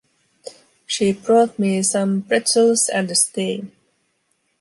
[0.87, 3.71] She brought me some pretzels and a stein.